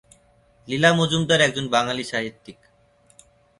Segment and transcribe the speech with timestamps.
[0.67, 2.57] লীলা মজুমদার একজন বাঙালি সাহিত্যিক।